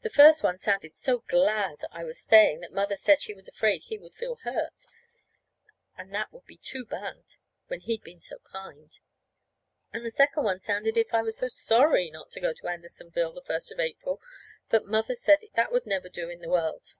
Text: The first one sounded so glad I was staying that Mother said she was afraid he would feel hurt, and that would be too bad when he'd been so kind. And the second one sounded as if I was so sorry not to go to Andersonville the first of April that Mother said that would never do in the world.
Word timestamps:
The 0.00 0.08
first 0.08 0.42
one 0.42 0.56
sounded 0.56 0.96
so 0.96 1.18
glad 1.28 1.82
I 1.90 2.04
was 2.04 2.18
staying 2.18 2.60
that 2.60 2.72
Mother 2.72 2.96
said 2.96 3.20
she 3.20 3.34
was 3.34 3.48
afraid 3.48 3.82
he 3.82 3.98
would 3.98 4.14
feel 4.14 4.36
hurt, 4.36 4.86
and 5.94 6.14
that 6.14 6.32
would 6.32 6.46
be 6.46 6.56
too 6.56 6.86
bad 6.86 7.34
when 7.66 7.80
he'd 7.80 8.02
been 8.02 8.22
so 8.22 8.38
kind. 8.38 8.98
And 9.92 10.06
the 10.06 10.10
second 10.10 10.44
one 10.44 10.58
sounded 10.60 10.96
as 10.96 11.04
if 11.04 11.12
I 11.12 11.20
was 11.20 11.36
so 11.36 11.48
sorry 11.48 12.10
not 12.10 12.30
to 12.30 12.40
go 12.40 12.54
to 12.54 12.68
Andersonville 12.68 13.34
the 13.34 13.42
first 13.42 13.70
of 13.70 13.78
April 13.78 14.22
that 14.70 14.86
Mother 14.86 15.14
said 15.14 15.40
that 15.52 15.70
would 15.70 15.84
never 15.84 16.08
do 16.08 16.30
in 16.30 16.40
the 16.40 16.48
world. 16.48 16.96